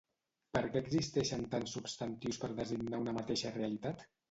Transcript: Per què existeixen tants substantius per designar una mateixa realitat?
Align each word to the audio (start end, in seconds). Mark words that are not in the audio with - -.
Per 0.57 0.63
què 0.75 0.81
existeixen 0.85 1.43
tants 1.51 1.77
substantius 1.77 2.41
per 2.47 2.51
designar 2.63 3.03
una 3.05 3.17
mateixa 3.21 3.55
realitat? 3.63 4.07